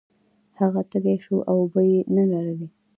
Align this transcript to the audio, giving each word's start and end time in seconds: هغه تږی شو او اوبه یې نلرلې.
هغه 0.59 0.81
تږی 0.91 1.15
شو 1.23 1.37
او 1.49 1.57
اوبه 1.61 1.81
یې 1.91 1.99
نلرلې. 2.15 2.67